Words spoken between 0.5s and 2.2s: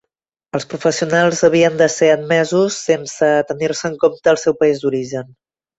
Els professionals havien de ser